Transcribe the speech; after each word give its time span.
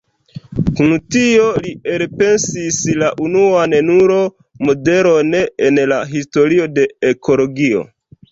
Kun 0.77 0.93
tio, 1.15 1.43
li 1.65 1.73
elpensis 1.97 2.79
la 3.01 3.11
unuan 3.27 3.77
nulo-modelon 3.91 5.37
en 5.67 5.77
la 5.93 5.99
historio 6.15 6.67
de 6.79 6.89
ekologio. 7.13 7.85